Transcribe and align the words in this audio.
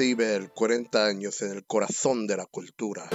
recibe 0.00 0.34
el 0.34 0.50
40 0.50 1.04
años 1.04 1.42
en 1.42 1.52
el 1.52 1.66
corazón 1.66 2.26
de 2.26 2.34
la 2.34 2.46
cultura. 2.46 3.10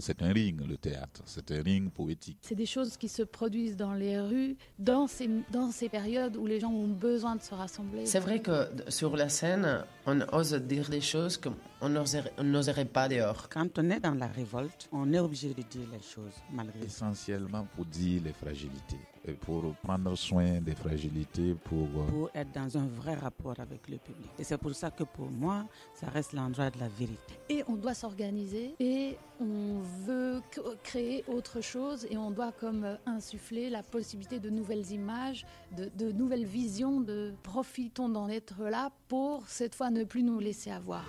C'est 0.00 0.20
un 0.20 0.32
ring, 0.32 0.60
le 0.66 0.76
théâtre. 0.78 1.22
C'est 1.26 1.52
un 1.52 1.62
ring 1.62 1.92
poétique. 1.92 2.38
C'est 2.42 2.56
des 2.56 2.66
choses 2.66 2.96
qui 2.96 3.08
se 3.08 3.22
produisent 3.22 3.76
dans 3.76 3.94
les 3.94 4.18
rues, 4.18 4.56
dans 4.80 5.06
ces, 5.06 5.30
dans 5.52 5.70
ces 5.70 5.88
périodes 5.88 6.36
où 6.36 6.44
les 6.44 6.58
gens 6.58 6.72
ont 6.72 6.88
besoin 6.88 7.36
de 7.36 7.42
se 7.42 7.54
rassembler. 7.54 8.04
C'est 8.04 8.18
vrai 8.18 8.40
que 8.40 8.68
sur 8.88 9.16
la 9.16 9.28
scène, 9.28 9.84
on 10.06 10.20
ose 10.32 10.54
dire 10.54 10.88
des 10.88 11.00
choses 11.00 11.36
qu'on 11.82 12.44
n'oserait 12.44 12.84
pas 12.84 13.08
dehors. 13.08 13.48
Quand 13.48 13.78
on 13.78 13.90
est 13.90 13.98
dans 13.98 14.14
la 14.14 14.28
révolte, 14.28 14.88
on 14.92 15.12
est 15.12 15.18
obligé 15.18 15.48
de 15.48 15.62
dire 15.62 15.88
les 15.92 16.00
choses, 16.00 16.34
malgré 16.52 16.84
Essentiellement 16.84 17.66
pour 17.74 17.84
dire 17.86 18.22
les 18.24 18.32
fragilités, 18.32 19.00
et 19.24 19.32
pour 19.32 19.74
prendre 19.82 20.14
soin 20.16 20.60
des 20.60 20.74
fragilités, 20.76 21.54
pour... 21.64 21.88
euh, 21.96 22.06
pour 22.08 22.30
être 22.34 22.52
dans 22.52 22.78
un 22.78 22.86
vrai 22.86 23.14
rapport 23.14 23.58
avec 23.58 23.88
le 23.88 23.96
public. 23.98 24.30
Et 24.38 24.44
c'est 24.44 24.58
pour 24.58 24.74
ça 24.74 24.90
que 24.92 25.02
pour 25.02 25.28
moi, 25.30 25.64
ça 25.94 26.06
reste 26.08 26.32
l'endroit 26.34 26.70
de 26.70 26.78
la 26.78 26.88
vérité. 26.88 27.34
Et 27.48 27.64
on 27.66 27.74
doit 27.74 27.94
s'organiser 27.94 28.74
et 28.78 29.16
on 29.40 29.80
veut 30.06 30.40
créer 30.84 31.24
autre 31.26 31.60
chose 31.60 32.06
et 32.10 32.16
on 32.16 32.30
doit 32.30 32.52
comme 32.52 32.84
euh, 32.84 32.96
insuffler 33.06 33.70
la 33.70 33.82
possibilité 33.82 34.38
de 34.38 34.50
nouvelles 34.50 34.90
images, 34.92 35.44
de, 35.76 35.90
de 35.98 36.12
nouvelles 36.12 36.46
visions, 36.46 37.00
de 37.00 37.32
profitons 37.42 38.08
d'en 38.08 38.28
être 38.28 38.62
là 38.62 38.90
pour 39.08 39.48
cette 39.48 39.74
fois 39.74 39.90
ne 39.90 40.04
plus 40.04 40.22
nous 40.22 40.38
laisser 40.38 40.70
avoir. 40.70 41.04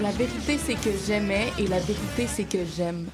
La 0.00 0.12
vérité, 0.12 0.58
c'est 0.58 0.76
que 0.76 0.96
j'aimais 1.06 1.52
et 1.58 1.66
la 1.66 1.80
vérité, 1.80 2.28
c'est 2.28 2.44
que 2.44 2.64
j'aime. 2.64 3.08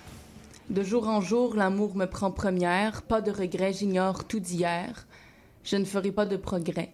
De 0.68 0.82
jour 0.82 1.08
en 1.08 1.22
jour, 1.22 1.54
l'amour 1.54 1.96
me 1.96 2.04
prend 2.04 2.30
première, 2.30 3.00
pas 3.00 3.22
de 3.22 3.30
regret, 3.30 3.72
j'ignore 3.72 4.24
tout 4.24 4.38
d'hier. 4.38 5.06
Je 5.62 5.76
ne 5.76 5.86
ferai 5.86 6.12
pas 6.12 6.26
de 6.26 6.36
progrès. 6.36 6.92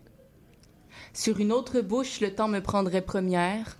Sur 1.12 1.40
une 1.40 1.50
autre 1.50 1.80
bouche, 1.80 2.20
le 2.20 2.32
temps 2.32 2.46
me 2.46 2.60
prendrait 2.60 3.02
première, 3.02 3.76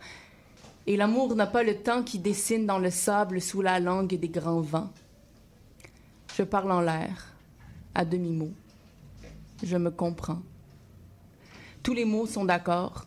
et 0.89 0.97
l'amour 0.97 1.37
n'a 1.37 1.47
pas 1.47 1.63
le 1.63 1.77
temps 1.77 2.03
qui 2.03 2.19
dessine 2.19 2.67
dans 2.67 2.81
le 2.81 2.91
sable 2.91 3.41
sous 3.41 3.63
la 3.63 3.79
langue 3.79 4.19
des 4.19 4.29
grands 4.29 4.63
vents. 4.63 4.91
Je 6.37 6.43
parle 6.43 6.73
en 6.73 6.81
l'air, 6.81 7.35
à 7.95 8.05
demi-mot. 8.05 8.51
Je 9.63 9.77
me 9.77 9.93
comprends. 9.93 10.43
Tous 11.85 11.95
les 11.95 12.05
mots 12.05 12.27
sont 12.27 12.45
d'accord. 12.45 13.07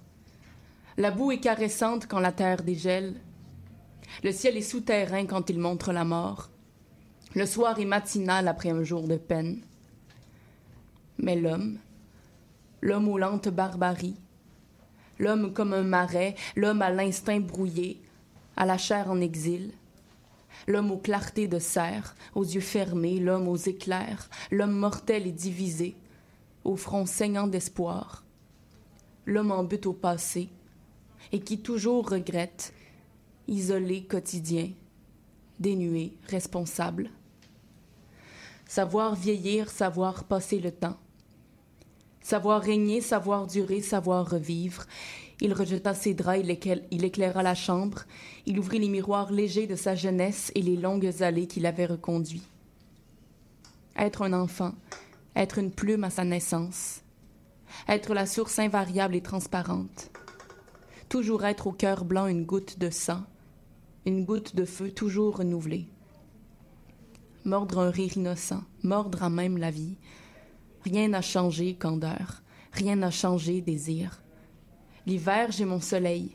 La 0.98 1.10
boue 1.10 1.32
est 1.32 1.40
caressante 1.40 2.06
quand 2.08 2.20
la 2.20 2.32
terre 2.32 2.62
dégèle. 2.62 3.16
Le 4.24 4.32
ciel 4.32 4.58
est 4.58 4.62
souterrain 4.62 5.26
quand 5.26 5.50
il 5.50 5.58
montre 5.58 5.92
la 5.92 6.04
mort. 6.04 6.52
Le 7.34 7.48
soir 7.48 7.80
est 7.80 7.86
matinal 7.86 8.48
après 8.48 8.70
un 8.70 8.84
jour 8.84 9.08
de 9.08 9.18
peine. 9.18 9.64
Mais 11.18 11.36
l'homme, 11.36 11.80
l'homme 12.82 13.08
aux 13.08 13.18
lentes 13.18 13.50
barbaries, 13.50 14.20
l'homme 15.18 15.52
comme 15.52 15.74
un 15.74 15.84
marais, 15.84 16.36
l'homme 16.56 16.84
à 16.84 16.92
l'instinct 16.92 17.40
brouillé, 17.40 18.00
à 18.56 18.68
la 18.68 18.78
chair 18.78 19.10
en 19.10 19.20
exil, 19.20 19.72
l'homme 20.68 20.92
aux 20.92 20.98
clartés 20.98 21.48
de 21.48 21.58
cerf, 21.58 22.16
aux 22.36 22.44
yeux 22.44 22.62
fermés, 22.62 23.20
l'homme 23.20 23.48
aux 23.48 23.58
éclairs, 23.58 24.30
l'homme 24.52 24.78
mortel 24.78 25.26
et 25.26 25.32
divisé, 25.32 25.96
au 26.64 26.76
front 26.76 27.08
saignant 27.08 27.48
d'espoir, 27.48 28.24
l'homme 29.26 29.52
en 29.52 29.64
but 29.64 29.88
au 29.88 29.94
passé, 29.94 30.50
et 31.32 31.40
qui 31.40 31.60
toujours 31.60 32.10
regrette, 32.10 32.74
isolé, 33.48 34.04
quotidien, 34.04 34.70
dénué, 35.60 36.14
responsable. 36.28 37.10
Savoir 38.68 39.16
vieillir, 39.16 39.70
savoir 39.70 40.24
passer 40.24 40.60
le 40.60 40.72
temps. 40.72 40.98
Savoir 42.22 42.62
régner, 42.62 43.02
savoir 43.02 43.48
durer, 43.48 43.82
savoir 43.82 44.30
revivre. 44.30 44.86
Il 45.42 45.54
rejeta 45.54 45.94
ses 45.94 46.14
draps, 46.14 46.40
il, 46.42 46.50
éclaira- 47.04 47.44
la 47.44 47.56
chambre, 47.56 48.04
il 48.46 48.60
ouvrit 48.60 48.80
les 48.80 48.88
miroirs 48.88 49.32
légers 49.32 49.68
de 49.68 49.76
sa 49.76 49.94
jeunesse 49.94 50.52
et 50.56 50.62
les 50.62 50.78
longues 50.78 51.22
allées 51.22 51.48
qui 51.48 51.60
l'avaient 51.60 51.86
reconduit. 51.86 52.44
Être 53.98 54.22
un 54.22 54.32
enfant, 54.34 54.74
être 55.36 55.58
une 55.58 55.72
plume 55.72 56.06
à 56.06 56.10
sa 56.10 56.24
naissance, 56.24 57.02
être 57.90 58.14
la 58.14 58.26
source 58.26 58.58
invariable 58.58 59.16
et 59.16 59.22
transparente, 59.22 60.10
toujours 61.14 61.46
être 61.46 61.68
au 61.68 61.72
cœur 61.72 62.06
blanc 62.06 62.26
une 62.26 62.44
goutte 62.44 62.80
de 62.80 62.90
sang, 62.90 63.22
une 64.04 64.26
goutte 64.26 64.56
de 64.56 64.66
feu 64.66 64.90
toujours 64.90 65.38
renouvelée. 65.38 65.86
Mordre 67.46 67.78
un 67.78 67.92
rire 67.92 68.18
innocent, 68.18 68.64
mordre 68.82 69.22
à 69.22 69.30
même 69.30 69.60
la 69.60 69.70
vie. 69.70 69.96
Rien 70.84 71.10
n'a 71.10 71.22
changé, 71.22 71.76
candeur, 71.76 72.42
rien 72.72 72.96
n'a 72.96 73.12
changé, 73.12 73.62
désir. 73.62 74.24
L'hiver, 75.06 75.52
j'ai 75.52 75.66
mon 75.66 75.80
soleil, 75.80 76.32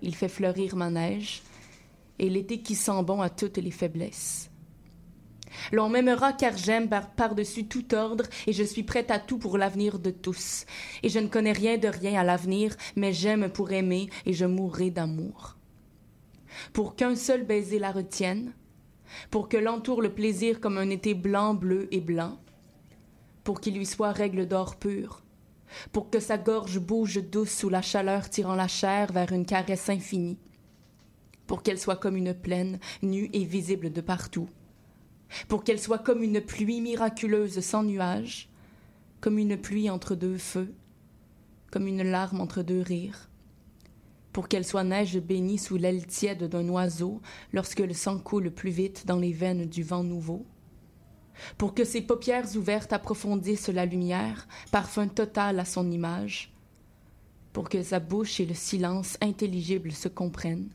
il 0.00 0.14
fait 0.14 0.30
fleurir 0.30 0.74
ma 0.74 0.88
neige, 0.88 1.42
et 2.18 2.30
l'été 2.30 2.62
qui 2.62 2.76
sent 2.76 3.02
bon 3.02 3.20
à 3.20 3.28
toutes 3.28 3.58
les 3.58 3.70
faiblesses. 3.70 4.48
L'on 5.72 5.88
m'aimera 5.88 6.32
car 6.32 6.56
j'aime 6.56 6.88
par- 6.88 7.10
par-dessus 7.10 7.66
tout 7.66 7.94
ordre 7.94 8.24
et 8.46 8.52
je 8.52 8.64
suis 8.64 8.82
prête 8.82 9.10
à 9.10 9.18
tout 9.18 9.38
pour 9.38 9.58
l'avenir 9.58 9.98
de 9.98 10.10
tous. 10.10 10.66
Et 11.02 11.08
je 11.08 11.18
ne 11.18 11.28
connais 11.28 11.52
rien 11.52 11.78
de 11.78 11.88
rien 11.88 12.20
à 12.20 12.24
l'avenir, 12.24 12.74
mais 12.96 13.12
j'aime 13.12 13.48
pour 13.48 13.72
aimer 13.72 14.08
et 14.26 14.32
je 14.32 14.44
mourrai 14.44 14.90
d'amour. 14.90 15.56
Pour 16.72 16.96
qu'un 16.96 17.16
seul 17.16 17.44
baiser 17.44 17.78
la 17.78 17.92
retienne, 17.92 18.52
pour 19.30 19.48
que 19.48 19.56
l'entoure 19.56 20.02
le 20.02 20.14
plaisir 20.14 20.60
comme 20.60 20.78
un 20.78 20.90
été 20.90 21.14
blanc, 21.14 21.54
bleu 21.54 21.88
et 21.92 22.00
blanc, 22.00 22.38
pour 23.42 23.60
qu'il 23.60 23.76
lui 23.76 23.86
soit 23.86 24.12
règle 24.12 24.46
d'or 24.46 24.76
pur, 24.76 25.22
pour 25.92 26.10
que 26.10 26.20
sa 26.20 26.38
gorge 26.38 26.78
bouge 26.78 27.22
douce 27.22 27.50
sous 27.50 27.68
la 27.68 27.82
chaleur 27.82 28.30
tirant 28.30 28.54
la 28.54 28.68
chair 28.68 29.12
vers 29.12 29.32
une 29.32 29.46
caresse 29.46 29.88
infinie, 29.88 30.38
pour 31.46 31.62
qu'elle 31.62 31.78
soit 31.78 31.96
comme 31.96 32.16
une 32.16 32.34
plaine, 32.34 32.78
nue 33.02 33.28
et 33.32 33.44
visible 33.44 33.92
de 33.92 34.00
partout, 34.00 34.48
pour 35.48 35.64
qu'elle 35.64 35.80
soit 35.80 35.98
comme 35.98 36.22
une 36.22 36.40
pluie 36.40 36.80
miraculeuse 36.80 37.60
sans 37.60 37.82
nuages, 37.82 38.48
comme 39.20 39.38
une 39.38 39.56
pluie 39.56 39.90
entre 39.90 40.14
deux 40.14 40.38
feux, 40.38 40.74
comme 41.70 41.86
une 41.86 42.02
larme 42.02 42.40
entre 42.40 42.62
deux 42.62 42.80
rires, 42.80 43.28
pour 44.32 44.48
qu'elle 44.48 44.64
soit 44.64 44.84
neige 44.84 45.18
bénie 45.18 45.58
sous 45.58 45.76
l'aile 45.76 46.06
tiède 46.06 46.44
d'un 46.44 46.68
oiseau 46.68 47.20
lorsque 47.52 47.80
le 47.80 47.94
sang 47.94 48.18
coule 48.18 48.50
plus 48.50 48.70
vite 48.70 49.06
dans 49.06 49.18
les 49.18 49.32
veines 49.32 49.66
du 49.66 49.82
vent 49.82 50.04
nouveau, 50.04 50.44
pour 51.58 51.74
que 51.74 51.84
ses 51.84 52.02
paupières 52.02 52.56
ouvertes 52.56 52.92
approfondissent 52.92 53.68
la 53.68 53.86
lumière, 53.86 54.46
parfum 54.70 55.08
total 55.08 55.58
à 55.58 55.64
son 55.64 55.90
image, 55.90 56.52
pour 57.52 57.68
que 57.68 57.82
sa 57.82 58.00
bouche 58.00 58.40
et 58.40 58.46
le 58.46 58.54
silence 58.54 59.16
intelligible 59.20 59.92
se 59.92 60.08
comprennent, 60.08 60.70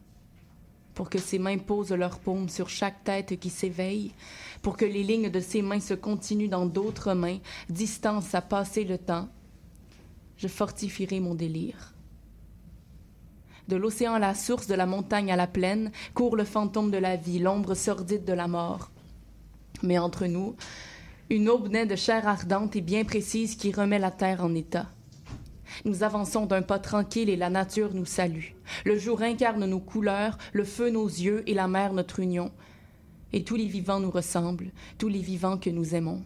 pour 1.00 1.10
que 1.10 1.18
ses 1.18 1.40
mains 1.40 1.58
posent 1.58 1.94
leurs 1.94 2.20
paumes 2.20 2.50
sur 2.50 2.68
chaque 2.68 3.06
tête 3.06 3.40
qui 3.40 3.50
s'éveille, 3.50 4.12
pour 4.62 4.76
que 4.76 4.84
les 4.84 5.02
lignes 5.02 5.30
de 5.30 5.40
ses 5.40 5.62
mains 5.62 5.80
se 5.80 5.94
continuent 5.94 6.50
dans 6.50 6.66
d'autres 6.66 7.14
mains, 7.14 7.38
distance 7.70 8.36
à 8.36 8.42
passer 8.42 8.84
le 8.84 8.98
temps, 8.98 9.30
je 10.36 10.50
fortifierai 10.50 11.22
mon 11.22 11.36
délire. 11.36 11.94
De 13.70 13.78
l'océan 13.78 14.16
à 14.16 14.20
la 14.20 14.36
source, 14.36 14.68
de 14.68 14.76
la 14.76 14.86
montagne 14.86 15.32
à 15.32 15.38
la 15.38 15.48
plaine, 15.48 15.94
court 16.14 16.36
le 16.36 16.44
fantôme 16.44 16.92
de 16.92 16.98
la 16.98 17.16
vie, 17.16 17.40
l'ombre 17.40 17.76
sordide 17.76 18.26
de 18.26 18.34
la 18.34 18.50
mort. 18.50 18.92
Mais 19.82 20.00
entre 20.00 20.26
nous, 20.26 20.58
une 21.30 21.48
aube 21.48 21.70
naît 21.70 21.86
de 21.86 21.96
chair 21.96 22.28
ardente 22.28 22.76
et 22.76 22.82
bien 22.82 23.06
précise 23.06 23.56
qui 23.56 23.72
remet 23.72 24.00
la 24.00 24.12
terre 24.12 24.44
en 24.44 24.54
état. 24.54 24.90
Nous 25.86 26.04
avançons 26.04 26.46
d'un 26.46 26.62
pas 26.62 26.80
tranquille 26.80 27.30
et 27.30 27.36
la 27.36 27.50
nature 27.50 27.94
nous 27.94 28.06
salue. 28.06 28.54
Le 28.86 28.98
jour 28.98 29.22
incarne 29.22 29.66
nos 29.66 29.80
couleurs, 29.80 30.38
le 30.54 30.64
feu 30.64 30.90
nos 30.90 31.08
yeux 31.08 31.44
et 31.48 31.54
la 31.54 31.68
mer 31.68 31.94
notre 31.94 32.20
union. 32.20 32.52
Et 33.34 33.44
tous 33.44 33.56
les 33.56 33.68
vivants 33.68 34.00
nous 34.00 34.12
ressemblent, 34.12 34.72
tous 34.98 35.08
les 35.08 35.22
vivants 35.22 35.58
que 35.58 35.70
nous 35.70 35.96
aimons. 35.96 36.24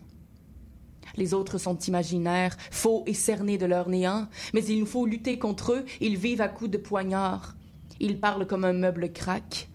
Les 1.15 1.33
autres 1.33 1.57
sont 1.57 1.77
imaginaires, 1.77 2.55
faux 2.71 3.03
et 3.05 3.13
cernés 3.13 3.57
de 3.57 3.65
leur 3.65 3.89
néant, 3.89 4.27
mais 4.53 4.63
il 4.63 4.79
nous 4.79 4.85
faut 4.85 5.05
lutter 5.05 5.37
contre 5.37 5.73
eux, 5.73 5.85
ils 6.01 6.17
vivent 6.17 6.41
à 6.41 6.47
coups 6.47 6.71
de 6.71 6.77
poignard. 6.77 7.55
Ils 7.99 8.19
parlent 8.19 8.47
comme 8.47 8.65
un 8.65 8.73
meuble 8.73 9.11
craque. 9.11 9.69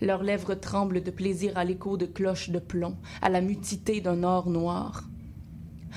Leurs 0.00 0.22
lèvres 0.22 0.54
tremblent 0.54 1.02
de 1.02 1.10
plaisir 1.10 1.56
à 1.56 1.64
l'écho 1.64 1.96
de 1.96 2.06
cloches 2.06 2.50
de 2.50 2.58
plomb, 2.58 2.96
à 3.22 3.28
la 3.28 3.40
mutité 3.40 4.00
d'un 4.00 4.24
or 4.24 4.50
noir. 4.50 5.04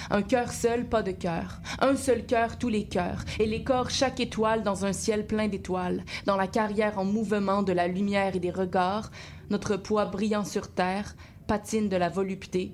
Un 0.09 0.21
cœur 0.21 0.51
seul, 0.51 0.87
pas 0.87 1.03
de 1.03 1.11
cœur. 1.11 1.59
Un 1.79 1.95
seul 1.95 2.25
cœur, 2.25 2.57
tous 2.57 2.69
les 2.69 2.85
cœurs. 2.85 3.23
Et 3.39 3.45
les 3.45 3.63
corps, 3.63 3.89
chaque 3.89 4.19
étoile 4.19 4.63
dans 4.63 4.85
un 4.85 4.93
ciel 4.93 5.27
plein 5.27 5.47
d'étoiles. 5.47 6.03
Dans 6.25 6.37
la 6.37 6.47
carrière 6.47 6.99
en 6.99 7.05
mouvement 7.05 7.63
de 7.63 7.73
la 7.73 7.87
lumière 7.87 8.35
et 8.35 8.39
des 8.39 8.51
regards, 8.51 9.11
notre 9.49 9.77
poids 9.77 10.05
brillant 10.05 10.45
sur 10.45 10.71
terre 10.71 11.15
patine 11.47 11.89
de 11.89 11.97
la 11.97 12.09
volupté. 12.09 12.73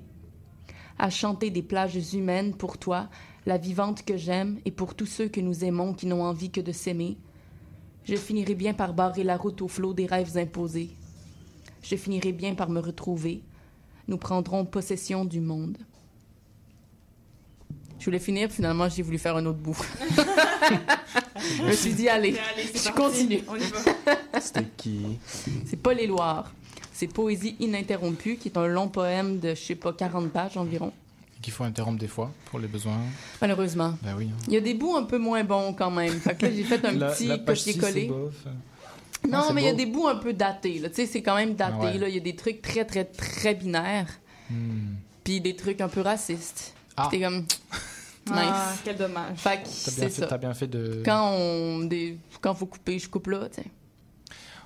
À 0.98 1.08
chanter 1.08 1.50
des 1.50 1.62
plages 1.62 2.14
humaines 2.14 2.54
pour 2.54 2.76
toi, 2.76 3.08
la 3.46 3.56
vivante 3.56 4.04
que 4.04 4.16
j'aime, 4.16 4.58
et 4.64 4.70
pour 4.70 4.94
tous 4.94 5.06
ceux 5.06 5.28
que 5.28 5.40
nous 5.40 5.64
aimons 5.64 5.94
qui 5.94 6.06
n'ont 6.06 6.22
envie 6.22 6.50
que 6.50 6.60
de 6.60 6.72
s'aimer. 6.72 7.16
Je 8.04 8.16
finirai 8.16 8.54
bien 8.54 8.74
par 8.74 8.92
barrer 8.92 9.24
la 9.24 9.36
route 9.36 9.62
au 9.62 9.68
flot 9.68 9.94
des 9.94 10.06
rêves 10.06 10.36
imposés. 10.36 10.90
Je 11.82 11.96
finirai 11.96 12.32
bien 12.32 12.54
par 12.54 12.68
me 12.68 12.80
retrouver. 12.80 13.42
Nous 14.08 14.18
prendrons 14.18 14.64
possession 14.64 15.24
du 15.24 15.40
monde. 15.40 15.78
Voulais 18.04 18.18
finir, 18.18 18.48
puis 18.48 18.56
finalement, 18.56 18.88
j'ai 18.88 19.02
voulu 19.02 19.18
faire 19.18 19.36
un 19.36 19.46
autre 19.46 19.58
bout. 19.58 19.76
je 21.58 21.62
me 21.62 21.72
suis 21.72 21.92
dit, 21.94 22.08
allez, 22.08 22.36
je 22.74 22.90
continue. 22.92 23.40
On 23.48 23.56
y 23.56 23.60
va. 23.60 24.40
C'était 24.40 24.66
qui? 24.76 25.18
C'est 25.66 25.76
Paul 25.76 25.98
Éluard. 25.98 26.52
C'est 26.92 27.06
Poésie 27.08 27.56
ininterrompue, 27.60 28.36
qui 28.36 28.48
est 28.48 28.56
un 28.56 28.66
long 28.66 28.88
poème 28.88 29.38
de, 29.38 29.50
je 29.50 29.60
sais 29.60 29.74
pas, 29.74 29.92
40 29.92 30.30
pages 30.30 30.56
environ, 30.56 30.92
Qu'il 31.42 31.52
faut 31.52 31.64
interrompre 31.64 31.98
des 31.98 32.08
fois 32.08 32.30
pour 32.46 32.58
les 32.58 32.68
besoins. 32.68 32.98
malheureusement. 33.40 33.94
Ben 34.02 34.14
oui. 34.16 34.28
hein. 34.32 34.36
Il 34.48 34.54
y 34.54 34.56
a 34.56 34.60
des 34.60 34.72
bouts 34.74 34.96
un 34.96 35.02
peu 35.04 35.18
moins 35.18 35.44
bons 35.44 35.74
quand 35.74 35.90
même. 35.90 36.18
Fait 36.20 36.34
que 36.36 36.46
là, 36.46 36.52
j'ai 36.52 36.64
fait 36.64 36.82
un 36.86 36.92
La- 36.94 37.10
petit 37.10 37.28
copier-coller. 37.44 38.06
bof. 38.08 38.32
Non, 39.28 39.52
mais 39.52 39.62
il 39.62 39.66
y 39.66 39.70
a 39.70 39.74
des 39.74 39.86
bouts 39.86 40.06
un 40.08 40.16
peu 40.16 40.32
datés. 40.32 40.78
là. 40.78 40.88
Tu 40.88 40.96
sais, 40.96 41.06
c'est 41.06 41.22
quand 41.22 41.36
même 41.36 41.54
daté. 41.54 41.76
Ouais. 41.76 41.98
là. 41.98 42.08
Il 42.08 42.14
y 42.14 42.18
a 42.18 42.20
des 42.22 42.36
trucs 42.36 42.62
très, 42.62 42.84
très, 42.84 43.04
très 43.04 43.54
binaires. 43.54 44.08
Hmm. 44.50 44.94
Puis 45.24 45.40
des 45.40 45.54
trucs 45.56 45.80
un 45.80 45.88
peu 45.88 46.00
racistes. 46.00 46.72
Ah. 46.96 47.08
C'était 47.10 47.24
comme... 47.26 47.44
Ah, 48.32 48.70
Nice. 48.72 48.80
quel 48.84 48.96
dommage. 48.96 49.36
Fait 49.36 49.58
que 49.58 49.64
T'as 49.64 49.68
c'est 49.70 49.94
bien, 50.00 50.08
fait- 50.08 50.20
ça. 50.20 50.26
t'as 50.26 50.38
bien 50.38 50.54
fait 50.54 50.66
de. 50.66 51.02
Quand 51.04 51.32
on... 51.32 51.84
Des... 51.84 52.18
Quand 52.40 52.54
faut 52.54 52.66
couper, 52.66 52.98
je 52.98 53.08
coupe 53.08 53.28
là, 53.28 53.48
tu 53.48 53.62
sais. 53.62 53.68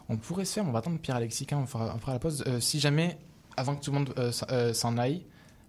On 0.09 0.17
pourrait 0.17 0.45
se 0.45 0.55
faire, 0.55 0.65
on 0.67 0.73
va 0.73 0.81
attendre 0.81 0.99
Pierre-Alexis 0.99 1.47
quand 1.47 1.59
on 1.59 1.67
fera, 1.67 1.93
on 1.95 1.99
fera 1.99 2.12
la 2.15 2.19
pause. 2.19 2.43
Euh, 2.47 2.59
si 2.61 2.81
jamais, 2.81 3.19
avant 3.57 3.77
que 3.77 3.85
tout 3.85 3.93
le 3.93 3.99
monde 3.99 4.12
euh, 4.19 4.33
s'en- 4.33 4.47
euh, 4.51 4.73
s'en 4.73 4.99
aille, 4.99 5.25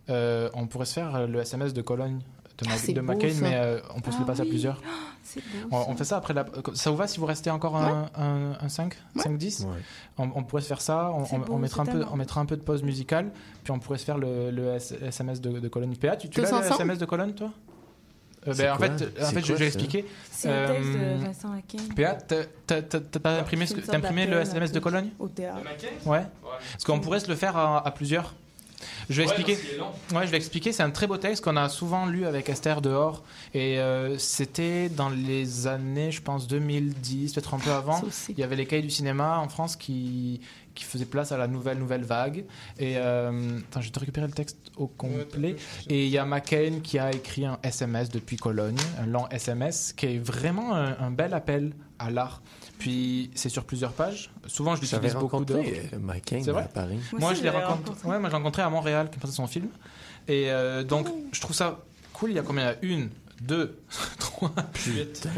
euh, 0.09 0.49
on 0.53 0.65
pourrait 0.67 0.85
se 0.87 0.93
faire 0.93 1.27
le 1.27 1.39
SMS 1.41 1.73
de 1.73 1.81
Cologne 1.81 2.19
de, 2.57 2.67
Ma- 2.67 2.73
Ah, 2.73 2.77
c'est 2.77 2.93
de 2.93 3.01
beau, 3.01 3.13
McCain, 3.13 3.29
ça. 3.31 3.41
mais 3.41 3.55
euh, 3.55 3.79
on 3.95 4.01
peut 4.01 4.11
se 4.11 4.17
le 4.17 4.23
Ah 4.23 4.27
passer 4.27 4.41
à 4.41 4.45
plusieurs. 4.45 4.81
C'est 5.23 5.41
On, 5.71 5.77
on 5.91 5.95
fait 5.95 6.03
ça 6.03 6.17
après 6.17 6.33
la. 6.33 6.45
Ça 6.73 6.89
vous 6.89 6.97
va 6.97 7.07
si 7.07 7.19
vous 7.19 7.25
restez 7.27 7.51
encore 7.51 7.77
un, 7.77 8.09
un, 8.15 8.53
un 8.59 8.69
5 8.69 8.95
Ouais. 9.15 9.21
5-10 9.23 9.65
Ouais. 9.65 9.73
on, 10.17 10.29
on 10.35 10.43
pourrait 10.43 10.63
se 10.63 10.67
faire 10.67 10.81
ça, 10.81 11.11
on, 11.13 11.25
C'est 11.25 11.35
on- 11.35 11.39
beau, 11.39 11.53
on 11.53 11.57
mettra 11.59 11.83
un 11.83 11.85
c'est 11.85 11.91
peu, 11.91 11.99
tellement 11.99 12.13
on 12.13 12.17
mettra 12.17 12.41
un 12.41 12.45
peu 12.47 12.57
de 12.57 12.61
pause 12.63 12.81
musicale, 12.83 13.31
puis 13.63 13.71
on 13.71 13.77
pourrait 13.79 13.99
se 13.99 14.03
faire 14.05 14.17
le, 14.17 14.49
le 14.49 14.73
S- 14.73 14.93
SMS 14.99 15.39
de, 15.39 15.59
de 15.59 15.67
Cologne. 15.69 15.95
PA, 15.95 16.15
tu, 16.17 16.27
tu 16.27 16.35
Tous 16.35 16.41
l'as 16.41 16.49
le 16.51 16.57
ensemble? 16.57 16.73
SMS 16.73 16.97
de 16.97 17.05
Cologne, 17.05 17.33
toi? 17.33 17.51
Euh, 18.47 18.53
ben, 18.55 18.71
en 18.73 18.77
fait, 18.77 18.91
en 18.91 18.97
C'est 18.97 19.33
fait 19.33 19.41
je, 19.41 19.45
quoi, 19.47 19.55
je 19.55 19.59
vais 19.59 19.67
expliquer. 19.67 20.05
C'est 20.31 20.49
un 20.49 20.67
texte 20.67 20.89
Euh, 20.95 21.17
de 21.17 21.23
Vincent 21.25 21.53
Laquin 21.53 21.77
PA, 21.95 22.13
t'as- 22.15 23.39
imprimé, 23.39 23.65
ce 23.67 23.75
le 23.75 24.41
SMS 24.41 24.71
de. 24.71 24.79
Cologne 24.79 25.09
au 25.19 25.27
théâtre. 25.27 25.59
Ouais. 26.05 26.23
Parce 26.71 26.83
qu'on 26.83 26.99
pourrait 26.99 27.19
se 27.19 27.27
le 27.27 27.35
faire 27.35 27.55
à, 27.55 27.85
à 27.85 27.91
plusieurs. 27.91 28.33
Je 29.11 29.17
vais 29.17 29.23
expliquer. 29.23 29.57
Ouais, 30.11 30.25
je 30.25 30.31
vais 30.31 30.37
expliquer. 30.37 30.71
C'est 30.71 30.81
un 30.81 30.89
très 30.89 31.05
beau 31.05 31.17
texte 31.17 31.43
qu'on 31.43 31.55
a 31.55 31.69
souvent 31.69 32.07
lu 32.07 32.25
avec 32.25 32.49
Esther 32.49 32.81
dehors. 32.81 33.23
Et 33.53 33.79
euh, 33.79 34.17
c'était 34.17 34.89
dans 34.89 35.09
les 35.09 35.67
années, 35.67 36.11
je 36.11 36.21
pense, 36.21 36.47
2010, 36.47 37.33
peut-être 37.33 37.53
un 37.53 37.59
peu 37.59 37.69
avant. 37.71 37.99
Ça 37.99 38.05
aussi. 38.07 38.31
Il 38.31 38.39
y 38.39 38.43
avait 38.43 38.55
les 38.55 38.65
cahiers 38.65 38.81
du 38.81 38.89
cinéma 38.89 39.37
en 39.37 39.49
France 39.49 39.75
qui, 39.75 40.41
qui 40.73 40.83
faisaient 40.83 41.05
place 41.05 41.31
à 41.31 41.37
la 41.37 41.47
nouvelle 41.47 41.77
nouvelle 41.77 42.03
vague. 42.03 42.45
Et 42.79 42.97
euh, 42.97 43.59
attends, 43.69 43.81
je 43.81 43.87
vais 43.87 43.91
te 43.91 43.99
récupérer 43.99 44.27
le 44.27 44.33
texte 44.33 44.57
au 44.77 44.87
complet. 44.87 45.55
Et 45.89 46.05
il 46.05 46.11
y 46.11 46.17
a 46.17 46.25
McCain 46.25 46.79
qui 46.83 46.99
a 46.99 47.11
écrit 47.11 47.45
un 47.45 47.59
SMS 47.63 48.09
depuis 48.09 48.37
Cologne, 48.37 48.77
un 48.99 49.05
long 49.05 49.27
SMS, 49.29 49.93
qui 49.93 50.05
est 50.07 50.17
vraiment 50.17 50.75
un, 50.75 50.97
un 50.99 51.11
bel 51.11 51.33
appel 51.33 51.73
à 51.99 52.09
l'art. 52.09 52.41
Puis 52.79 53.29
c'est 53.35 53.49
sur 53.49 53.63
plusieurs 53.63 53.93
pages. 53.93 54.31
Souvent, 54.47 54.75
je 54.75 54.81
l'utilise 54.81 55.13
beaucoup 55.13 55.37
rencontré 55.37 55.89
euh, 55.93 55.99
Mike 55.99 56.25
Cain 56.25 56.41
C'est 56.43 56.51
vrai 56.51 56.63
à 56.63 56.67
Paris. 56.67 56.99
Moi, 57.13 57.33
je 57.35 57.43
l'ai 57.43 57.49
rencontré. 57.49 58.07
Ouais, 58.07 58.17
moi, 58.17 58.29
je 58.29 58.33
l'ai 58.33 58.37
rencontré 58.37 58.61
à 58.63 58.69
Montréal, 58.69 59.09
qui 59.11 59.19
passait 59.19 59.33
son 59.33 59.47
film. 59.47 59.67
Et 60.27 60.51
euh, 60.51 60.83
donc, 60.83 61.07
je 61.31 61.39
trouve 61.41 61.55
ça 61.55 61.79
cool. 62.13 62.31
Il 62.31 62.35
y 62.35 62.39
a 62.39 62.41
combien? 62.41 62.75
Il 62.81 62.89
y 62.89 62.93
a 62.93 62.95
une, 62.95 63.09
deux, 63.41 63.79
trois, 64.49 64.65
huit, 64.87 65.11
Putain. 65.13 65.29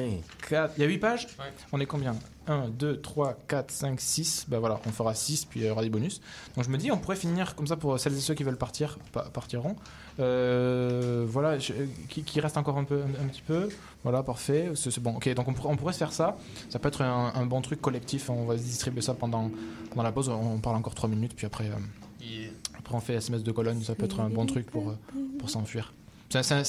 quatre. 0.50 0.74
Il 0.78 0.82
y 0.82 0.84
a 0.84 0.88
huit 0.88 0.98
pages 1.00 1.28
On 1.72 1.80
est 1.80 1.86
combien? 1.86 2.16
1, 2.48 2.68
2, 2.70 3.00
3, 3.00 3.38
4, 3.48 3.72
5, 3.72 4.02
6. 4.02 4.46
Ben 4.50 4.60
voilà, 4.60 4.80
on 4.86 4.90
fera 4.92 5.14
6, 5.16 5.46
puis 5.46 5.62
il 5.62 5.66
y 5.66 5.70
aura 5.70 5.82
des 5.82 5.90
bonus. 5.90 6.20
Donc 6.56 6.66
je 6.66 6.70
me 6.70 6.78
dis, 6.78 6.92
on 6.92 6.98
pourrait 6.98 7.16
finir 7.16 7.56
comme 7.56 7.68
ça 7.68 7.78
pour 7.78 7.98
celles 8.00 8.14
et 8.18 8.20
ceux 8.20 8.34
qui 8.34 8.44
veulent 8.44 8.58
partir, 8.58 8.98
pa- 9.14 9.30
partiront. 9.32 9.76
Euh, 10.20 11.26
voilà, 11.28 11.58
je- 11.60 11.74
qui, 12.10 12.24
qui 12.24 12.40
reste 12.40 12.58
encore 12.58 12.78
un, 12.78 12.84
peu, 12.84 13.02
un, 13.02 13.24
un 13.24 13.28
petit 13.28 13.42
peu. 13.42 13.70
Voilà, 14.04 14.24
parfait. 14.24 14.72
C'est 14.76 15.00
bon. 15.00 15.16
Ok, 15.16 15.34
donc 15.34 15.48
on, 15.48 15.54
pourrait- 15.54 15.70
on 15.74 15.78
pourrait 15.78 15.94
se 15.94 16.00
faire 16.00 16.12
ça. 16.14 16.38
Ça 16.70 16.80
peut 16.80 16.90
être 16.90 17.02
un, 17.02 17.32
un 17.36 17.46
bon 17.46 17.62
truc 17.62 17.82
collectif. 17.82 18.30
On 18.30 18.46
va 18.46 18.58
se 18.58 18.64
distribuer 18.64 19.02
ça 19.02 19.14
pendant, 19.14 19.50
pendant 19.92 20.04
la 20.04 20.12
pause. 20.12 20.30
On 20.30 20.60
parle 20.60 20.76
encore 20.76 20.96
3 20.96 21.10
minutes, 21.10 21.34
puis 21.36 21.46
après. 21.46 21.66
euh, 21.70 22.48
après, 22.78 22.96
on 22.96 23.00
fait 23.00 23.14
SMS 23.14 23.44
de 23.44 23.52
Cologne, 23.52 23.82
ça 23.84 23.96
peut 23.96 24.06
être 24.06 24.20
un 24.20 24.30
bon 24.30 24.46
truc 24.46 24.70
pour, 24.70 24.90
euh, 24.90 24.98
pour 25.40 25.50
s'enfuir. 25.50 25.94
C'est- 26.30 26.52
un, 26.52 26.64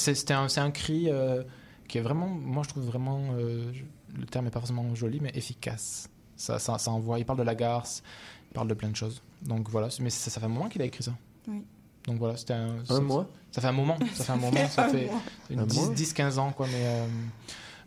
c'est 0.48 0.58
un 0.60 0.70
cri 0.70 1.06
euh, 1.10 1.42
qui 1.88 1.98
est 1.98 2.00
vraiment, 2.02 2.26
moi 2.28 2.62
je 2.64 2.68
trouve 2.70 2.84
vraiment, 2.84 3.20
euh, 3.38 3.72
le 4.16 4.26
terme 4.26 4.46
est 4.46 4.50
pas 4.50 4.60
forcément 4.60 4.94
joli, 4.94 5.20
mais 5.20 5.30
efficace. 5.34 6.08
Ça, 6.36 6.58
ça, 6.58 6.78
ça 6.78 6.90
envoie, 6.90 7.18
il 7.18 7.24
parle 7.24 7.38
de 7.38 7.44
la 7.44 7.54
garce, 7.54 8.02
il 8.50 8.54
parle 8.54 8.68
de 8.68 8.74
plein 8.74 8.88
de 8.88 8.96
choses. 8.96 9.22
Donc 9.42 9.68
voilà, 9.68 9.88
mais 10.00 10.10
ça, 10.10 10.30
ça 10.30 10.40
fait 10.40 10.46
un 10.46 10.50
moment 10.50 10.68
qu'il 10.68 10.82
a 10.82 10.84
écrit 10.84 11.02
ça. 11.02 11.12
Oui. 11.48 11.62
Donc 12.06 12.18
voilà, 12.18 12.36
c'était 12.36 12.54
un. 12.54 12.76
Un 12.80 12.84
ça- 12.84 13.00
mois 13.00 13.26
Ça 13.50 13.60
fait 13.60 13.68
un 13.68 13.72
moment, 13.72 13.96
ça 14.14 14.24
fait 14.24 14.32
un 14.32 14.36
moment, 14.36 14.68
ça 14.68 14.88
fait 14.88 15.06
mois. 15.06 15.20
une 15.50 15.60
Un 15.60 15.66
10, 15.66 15.78
mois 15.80 15.94
10-15 15.94 16.38
ans 16.38 16.52
quoi, 16.52 16.66
mais. 16.66 16.84
euh, 16.84 17.06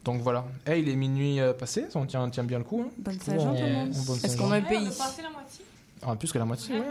donc 0.04 0.22
voilà. 0.22 0.46
Eh, 0.66 0.80
il 0.80 0.88
est 0.90 0.96
minuit 0.96 1.40
euh, 1.40 1.54
passé, 1.54 1.86
on 1.96 2.06
tient, 2.06 2.24
on 2.24 2.30
tient 2.30 2.44
bien 2.46 2.60
le 2.60 2.64
coup. 2.64 2.84
Hein. 2.88 2.92
Bonne 2.98 3.18
On- 3.20 3.24
Saint-Jean, 3.26 3.54
tout 3.56 3.62
le 3.64 3.72
monde. 3.74 3.94
on- 3.96 4.04
bonne 4.04 4.18
Est-ce 4.24 4.38
qu'on 4.38 4.52
a 4.52 4.58
un 4.58 4.62
pays? 4.62 4.88
Ah, 6.02 6.16
plus 6.16 6.32
que 6.32 6.38
la 6.38 6.46
moitié, 6.46 6.80
ouais. 6.80 6.86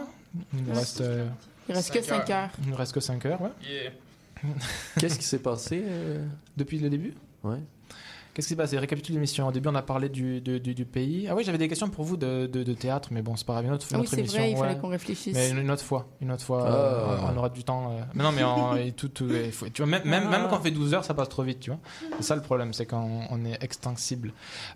Il 0.53 0.63
nous 0.65 0.73
reste, 0.73 1.01
euh, 1.01 1.27
Il 1.69 1.73
reste 1.75 1.91
que 1.91 2.01
5 2.01 2.29
heures. 2.29 2.49
il 2.61 2.69
nous 2.69 2.75
reste 2.75 2.91
que 2.93 2.99
5 2.99 3.25
heures, 3.25 3.41
ouais. 3.41 3.49
Qu'est-ce 4.99 5.17
qui 5.17 5.25
s'est 5.25 5.39
passé 5.41 5.83
euh, 5.85 6.25
Depuis 6.55 6.79
le 6.79 6.89
début? 6.89 7.13
Ouais. 7.43 7.59
Qu'est-ce 8.37 8.49
qui 8.49 8.53
s'est 8.53 8.55
passé 8.55 8.77
Récapitule 8.77 9.15
l'émission. 9.15 9.47
Au 9.47 9.51
début, 9.51 9.67
on 9.69 9.73
a 9.73 9.81
parlé 9.81 10.09
du, 10.09 10.41
du, 10.41 10.59
du- 10.59 10.75
du 10.75 10.85
pays. 10.85 11.27
Ah 11.27 11.33
oui, 11.33 11.43
j'avais 11.43 11.57
des 11.57 11.67
questions 11.67 11.89
pour 11.89 12.03
vous 12.05 12.17
de, 12.17 12.45
de, 12.45 12.61
de 12.61 12.73
théâtre, 12.73 13.09
mais 13.11 13.23
bon, 13.23 13.35
c'est 13.35 13.47
pas 13.47 13.53
grave. 13.53 13.65
Une 13.65 13.71
autre, 13.71 13.87
Ah 13.91 13.95
une 13.95 14.01
oui, 14.01 14.07
émission. 14.19 14.37
vrai, 14.39 14.51
il 14.51 14.57
fallait 14.57 14.73
ouais. 14.75 14.79
qu'on 14.79 14.89
réfléchisse. 14.89 15.33
Mais 15.33 15.49
une, 15.49 15.57
une 15.57 15.71
autre 15.71 15.83
fois, 15.83 16.05
une 16.21 16.31
autre 16.31 16.43
fois, 16.43 16.63
Ah. 16.67 16.71
euh, 16.71 17.17
on 17.33 17.37
aura 17.37 17.49
du 17.49 17.63
temps. 17.63 17.93
euh. 17.93 18.01
Mais 18.13 18.23
non, 18.23 18.31
mais 18.31 18.43
en- 18.43 18.75
et 18.77 18.91
tout, 18.91 19.07
tout- 19.07 19.27
faut- 19.51 19.67
tu 19.69 19.81
vois, 19.81 19.89
même, 19.89 20.03
même, 20.07 20.29
même 20.29 20.41
Ah. 20.45 20.47
quand 20.51 20.57
on 20.59 20.61
fait 20.61 20.69
12 20.69 20.93
heures, 20.93 21.03
ça 21.03 21.15
passe 21.15 21.29
trop 21.29 21.41
vite, 21.41 21.61
tu 21.61 21.71
vois. 21.71 21.79
C'est 22.17 22.23
ça 22.27 22.35
le 22.35 22.43
problème, 22.43 22.73
c'est 22.73 22.85
quand 22.85 23.09
on 23.31 23.43
est 23.43 23.57
extensible. 23.63 24.33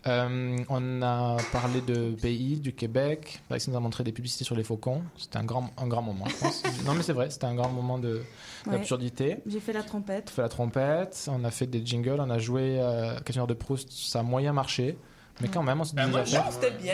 Euh, 0.07 0.57
on 0.69 1.01
a 1.03 1.37
parlé 1.51 1.81
de 1.81 2.15
pays, 2.19 2.59
du 2.59 2.73
Québec. 2.73 3.41
Alexis 3.51 3.69
nous 3.69 3.77
a 3.77 3.79
montré 3.79 4.03
des 4.03 4.11
publicités 4.11 4.43
sur 4.43 4.55
les 4.55 4.63
faucons. 4.63 5.03
C'était 5.17 5.37
un 5.37 5.43
grand, 5.43 5.69
un 5.77 5.85
grand 5.87 6.01
moment, 6.01 6.25
je 6.27 6.35
pense. 6.35 6.63
non, 6.87 6.95
mais 6.95 7.03
c'est 7.03 7.13
vrai, 7.13 7.29
c'était 7.29 7.45
un 7.45 7.53
grand 7.53 7.69
moment 7.69 7.99
de- 7.99 8.23
Ouais. 8.67 8.73
d'absurdité. 8.73 9.37
J'ai 9.47 9.59
fait 9.59 9.73
la 9.73 9.81
trompette. 9.81 10.29
On 10.31 10.35
fait 10.35 10.41
la 10.43 10.49
trompette, 10.49 11.27
on 11.31 11.43
a 11.43 11.49
fait 11.51 11.65
des 11.67 11.83
jingles, 11.85 12.17
on 12.19 12.29
a 12.29 12.37
joué 12.37 12.77
euh, 12.79 13.15
Questionnaire 13.21 13.47
de 13.53 13.57
Proust, 13.57 13.91
ça 13.91 14.19
a 14.19 14.23
moyen 14.23 14.53
marché. 14.53 14.97
Mais 15.41 15.47
quand 15.47 15.63
même, 15.63 15.81
on 15.81 15.83
s'est 15.83 15.95
dit 15.95 16.11
des 16.11 16.17
affaires. 16.17 16.51
c'était 16.51 16.69
bien. 16.71 16.93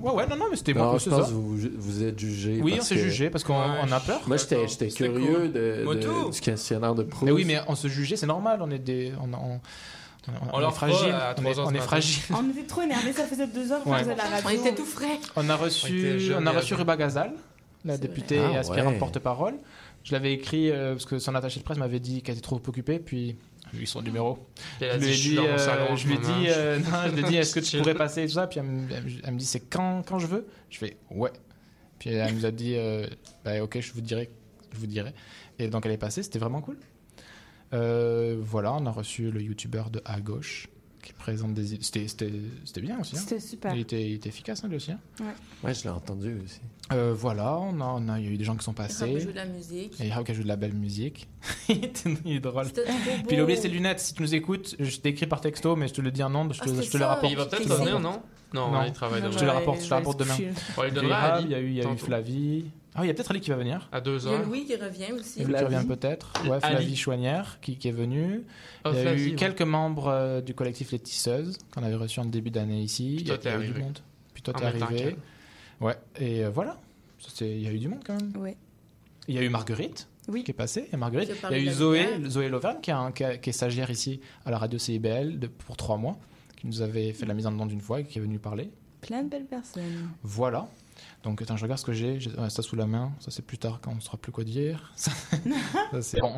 Ouais, 0.00 0.12
ouais, 0.12 0.26
non, 0.26 0.36
non, 0.36 0.44
mais 0.50 0.56
c'était 0.56 0.72
moi, 0.72 0.96
je 0.98 1.10
pense 1.10 1.20
ça. 1.24 1.26
que 1.28 1.32
vous, 1.34 1.58
vous 1.76 2.02
êtes 2.02 2.18
jugé. 2.18 2.58
Oui, 2.62 2.76
on 2.78 2.82
s'est 2.82 2.94
que- 2.94 3.00
jugé 3.02 3.28
parce 3.28 3.44
qu'on 3.44 3.58
Ouais, 3.60 3.92
a 3.92 4.00
peur. 4.00 4.20
Moi, 4.26 4.36
j'étais 4.38 4.88
curieux 4.88 5.48
de, 5.48 5.80
de- 5.80 5.84
Moto. 5.84 6.30
du 6.30 6.40
questionnaire 6.40 6.94
de 6.94 7.02
Proust. 7.02 7.24
Mais 7.24 7.32
oui, 7.32 7.44
mais 7.44 7.60
on 7.68 7.74
se 7.74 7.88
jugeait, 7.88 8.16
c'est 8.16 8.26
normal, 8.26 8.60
on 8.62 8.70
est 8.70 8.78
des. 8.78 9.12
On, 9.20 9.30
on, 9.34 9.60
on, 10.28 10.54
On 10.54 10.58
est 10.58 10.60
leur 10.62 10.74
fragile. 10.74 11.14
On 11.36 11.42
3 11.42 11.50
est, 11.52 11.58
on 11.58 11.70
du 11.70 11.76
est 11.76 11.80
fragile. 11.80 12.22
On 12.34 12.48
était 12.50 12.62
trop 12.66 12.80
énervés, 12.82 13.12
ça 13.12 13.24
faisait 13.26 13.46
deux 13.48 13.70
heures 13.72 13.82
qu'on 13.82 13.92
Ouais. 13.92 13.98
faisait 13.98 14.14
de 14.14 14.18
la 14.18 14.24
radio. 14.28 14.48
On 14.48 14.50
était 14.50 14.74
tout 14.74 14.86
frais. 14.86 15.18
On 15.36 15.50
a 15.50 15.56
reçu, 15.56 16.32
on 16.38 16.46
a 16.46 16.50
reçu. 16.52 16.74
Ruba 16.74 16.96
Gazal, 16.96 17.32
la 17.84 17.94
C'est 17.96 18.00
députée 18.02 18.38
vrai. 18.38 18.52
et 18.52 18.56
Ah, 18.56 18.60
aspirante 18.60 18.92
ouais. 18.94 18.98
porte-parole. 19.00 19.54
Je 20.04 20.12
l'avais 20.12 20.32
écrit 20.32 20.70
euh, 20.70 20.92
parce 20.94 21.04
que 21.04 21.18
son 21.18 21.34
attaché 21.34 21.60
de 21.60 21.64
presse 21.64 21.78
m'avait 21.78 22.00
dit 22.00 22.22
qu'elle 22.22 22.34
était 22.36 22.42
trop 22.42 22.60
occupée, 22.66 22.98
puis 23.00 23.36
j'ai 23.72 23.80
eu 23.82 23.86
son 23.86 24.02
numéro. 24.02 24.38
Elle 24.80 24.90
a 24.90 24.98
je 24.98 25.04
lui 25.04 25.12
ai 25.12 25.16
dit, 25.16 25.38
euh, 25.38 25.58
salon 25.58 25.96
je 25.96 26.06
lui 26.08 26.14
ai 26.14 26.18
moment. 26.18 26.38
dit, 26.40 26.46
euh, 26.48 26.78
non, 26.78 26.84
je 27.06 27.12
lui 27.14 27.20
ai 27.20 27.22
dit, 27.24 27.36
est-ce 27.36 27.54
que 27.54 27.60
tu 27.60 27.78
pourrais 27.78 27.94
passer 27.94 28.22
et 28.22 28.26
tout 28.26 28.32
ça? 28.34 28.46
Puis 28.46 28.58
elle 28.60 28.66
me, 28.66 28.92
elle 28.92 29.04
me- 29.04 29.10
elle 29.24 29.34
me 29.34 29.38
dit, 29.38 29.46
c'est 29.46 29.60
quand, 29.60 30.02
quand 30.06 30.18
je 30.18 30.26
veux? 30.26 30.46
Je 30.70 30.78
fais, 30.78 30.96
ouais. 31.10 31.30
Puis 31.98 32.10
elle 32.10 32.34
nous 32.34 32.44
a 32.46 32.50
dit, 32.50 32.74
euh, 32.76 33.06
bah, 33.44 33.62
ok, 33.62 33.80
je 33.80 33.92
vous 33.92 34.00
dirai, 34.00 34.30
je 34.72 34.78
vous 34.78 34.86
dirai. 34.86 35.14
Et 35.58 35.68
donc 35.68 35.86
elle 35.86 35.92
est 35.92 35.98
passée, 35.98 36.22
c'était 36.22 36.38
vraiment 36.38 36.60
cool. 36.60 36.78
Euh, 37.72 38.36
voilà, 38.40 38.74
on 38.74 38.84
a 38.86 38.90
reçu 38.90 39.30
le 39.30 39.40
youtubeur 39.40 39.88
de 39.90 40.02
à 40.04 40.20
gauche 40.20 40.68
qui 41.02 41.12
présente 41.12 41.54
des 41.54 41.74
idées. 41.74 41.84
C'était, 41.84 42.06
c'était, 42.08 42.32
c'était 42.64 42.80
bien 42.80 42.98
aussi. 43.00 43.16
hein. 43.16 43.20
C'était 43.20 43.40
super. 43.40 43.74
Il, 43.74 43.80
était, 43.80 44.08
il 44.08 44.14
était 44.14 44.28
efficace 44.28 44.62
hein, 44.64 44.68
lui 44.68 44.76
aussi. 44.76 44.92
hein. 44.92 44.98
Ouais, 45.64 45.74
je 45.74 45.82
l'ai 45.82 45.88
entendu 45.90 46.40
aussi. 46.44 46.60
Euh, 46.92 47.12
voilà, 47.16 47.56
on 47.58 47.80
a, 47.80 47.84
on 47.84 48.08
a, 48.08 48.18
il 48.20 48.26
y 48.26 48.28
a 48.28 48.30
eu 48.32 48.36
des 48.36 48.44
gens 48.44 48.56
qui 48.56 48.64
sont 48.64 48.70
On 48.70 48.74
passés. 48.74 49.20
joue 49.20 49.30
de 49.32 49.36
la 49.36 49.46
musique. 49.46 50.00
Et 50.00 50.10
Raoul 50.10 50.24
qui 50.24 50.30
a 50.30 50.34
joué 50.34 50.44
de 50.44 50.48
la 50.48 50.56
belle 50.56 50.74
musique. 50.74 51.28
il 51.68 51.90
il 52.24 52.36
est 52.36 52.40
drôle. 52.40 52.66
C'était 52.66 52.84
trop 52.84 52.92
beau. 52.92 53.10
Puis 53.26 53.36
il 53.36 53.40
a 53.40 53.42
oublié 53.42 53.58
ses 53.58 53.68
lunettes. 53.68 54.00
Si 54.00 54.14
tu 54.14 54.22
nous 54.22 54.34
écoutes, 54.34 54.76
je 54.78 54.96
t'ai 54.98 55.10
écrit 55.10 55.26
par 55.26 55.40
texto, 55.40 55.74
mais 55.76 55.88
je 55.88 55.94
te 55.94 56.00
le 56.00 56.10
dis 56.10 56.22
en 56.22 56.34
ondes, 56.34 56.52
je 56.54 56.60
te, 56.60 56.70
Ah, 56.70 56.82
je 56.82 56.90
te 56.90 56.96
le 56.98 57.04
rapporte. 57.04 57.32
Il 57.32 57.36
va 57.36 57.46
peut-être 57.46 57.62
c'est 57.76 57.90
non? 57.92 58.00
Non, 58.54 58.70
Non. 58.70 58.82
il 58.84 58.92
travaille 58.92 59.22
Non, 59.22 59.30
Je 59.30 59.38
demain. 59.38 59.40
te 59.40 59.44
le 59.44 59.50
ouais, 59.50 59.56
rapporte, 59.56 59.78
je 59.80 59.84
te 59.84 59.88
le 59.88 59.92
ouais, 59.92 59.96
rapporte 59.98 60.18
demain. 60.20 60.34
chill. 60.36 60.52
On 60.76 60.82
lui 60.82 60.88
Il 60.90 60.94
y 60.94 60.98
a 60.98 61.00
eu 61.00 61.02
donnera 61.02 61.40
il 61.40 61.48
y 61.50 61.54
a 61.54 61.60
eu, 61.60 61.66
il 61.68 61.72
y 61.74 61.78
a 61.78 61.82
eu 61.82 61.86
tantôt. 61.86 62.04
Flavie. 62.06 62.64
Ah, 62.94 63.04
il 63.04 63.06
y 63.06 63.10
a 63.10 63.14
peut-être 63.14 63.30
Ali 63.30 63.40
qui 63.40 63.48
va 63.50 63.56
venir. 63.56 63.88
à 63.90 64.00
2 64.02 64.18
Il 64.18 64.24
y 64.24 64.28
a 64.28 64.30
heures. 64.32 64.44
Louis 64.46 64.64
qui 64.66 64.76
revient 64.76 65.12
aussi. 65.12 65.42
Louis 65.44 65.54
qui 65.54 65.64
revient 65.64 65.84
peut-être. 65.88 66.32
Ouais. 66.48 66.60
Flavie 66.60 66.94
Chouanière 66.96 67.58
qui, 67.62 67.76
qui 67.78 67.88
est 67.88 67.92
venue. 67.92 68.42
Oh, 68.84 68.90
il 68.92 68.96
y 68.96 68.98
a 68.98 69.02
Flavie, 69.02 69.22
eu 69.22 69.30
ouais. 69.30 69.36
quelques 69.36 69.62
membres 69.62 70.08
euh, 70.08 70.40
du 70.42 70.52
collectif 70.54 70.92
Les 70.92 70.98
Tisseuses 70.98 71.56
qu'on 71.74 71.82
avait 71.82 71.94
reçus 71.94 72.20
en 72.20 72.26
début 72.26 72.50
d'année 72.50 72.82
ici. 72.82 73.14
Puis 73.16 73.24
il 73.24 73.28
y 73.28 73.30
a, 73.30 73.38
toi, 73.38 73.42
t'es 73.44 73.48
il 73.48 73.52
y 73.52 73.54
a 73.54 73.58
eu 73.58 73.60
du 73.66 73.70
arrivé. 73.72 73.84
monde. 73.84 73.98
Puis 74.34 74.42
toi, 74.42 74.54
t'es 74.54 74.64
arrivé. 74.64 75.16
Ouais, 75.80 75.96
et 76.18 76.44
euh, 76.44 76.50
voilà. 76.50 76.78
Il 77.40 77.62
y 77.62 77.66
a 77.68 77.72
eu 77.72 77.78
du 77.78 77.88
monde 77.88 78.02
quand 78.06 78.14
même. 78.20 78.36
Ouais. 78.36 78.56
Il 79.28 79.34
y 79.36 79.38
a 79.38 79.42
eu 79.42 79.48
Marguerite 79.48 80.08
Oui. 80.28 80.44
qui 80.44 80.50
est 80.50 80.54
passée. 80.54 80.88
Et 80.92 80.96
Marguerite. 80.96 81.30
Il 81.50 81.56
y 81.56 81.60
a 81.60 81.62
eu 81.62 81.70
Zoé. 81.70 82.06
Zoé 82.28 82.48
Lauvergne 82.48 82.78
qui, 82.82 82.90
qui 83.14 83.24
qui 83.40 83.50
est 83.50 83.52
stagiaire 83.52 83.90
ici 83.90 84.20
à 84.44 84.50
la 84.50 84.58
radio 84.58 84.78
CIBL 84.78 85.38
de- 85.38 85.46
pour 85.46 85.76
trois 85.76 85.96
mois, 85.96 86.18
qui 86.56 86.66
nous 86.66 86.82
avait 86.82 87.12
fait 87.12 87.24
la 87.26 87.32
mise 87.34 87.46
en 87.46 87.58
onde 87.58 87.72
une 87.72 87.80
fois 87.80 88.00
et 88.00 88.04
qui 88.04 88.18
est 88.18 88.22
venue 88.22 88.38
parler. 88.38 88.70
Plein 89.00 89.22
de 89.22 89.28
belles 89.30 89.46
personnes. 89.46 90.10
Voilà. 90.22 90.68
Donc 91.22 91.40
attends, 91.40 91.56
je 91.56 91.62
regarde 91.62 91.78
ce 91.80 91.84
que 91.84 91.92
j'ai. 91.92 92.18
J'ai- 92.20 92.30
ouais, 92.30 92.50
ça 92.50 92.62
sous 92.62 92.74
la 92.76 92.86
main. 92.86 93.12
Ça 93.20 93.30
c'est 93.30 93.42
plus 93.42 93.58
tard 93.58 93.78
quand 93.82 93.92
on 93.92 93.96
ne 93.96 94.00
saura 94.00 94.18
plus 94.18 94.32
quoi 94.32 94.44
dire. 94.44 94.92
Ça, 94.96 95.10
ça, 95.92 96.02
c'est- 96.02 96.20
bon, 96.20 96.30